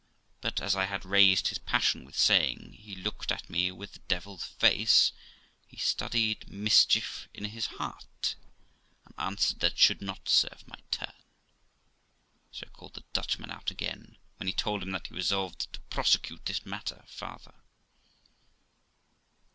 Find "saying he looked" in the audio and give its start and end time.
2.17-3.31